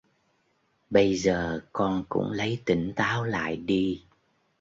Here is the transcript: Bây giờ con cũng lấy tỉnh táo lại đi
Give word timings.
Bây 0.89 1.15
giờ 1.15 1.59
con 1.73 2.03
cũng 2.09 2.31
lấy 2.31 2.61
tỉnh 2.65 2.93
táo 2.95 3.23
lại 3.23 3.55
đi 3.57 4.03